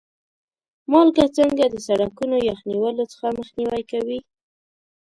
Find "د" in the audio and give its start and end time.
1.69-1.75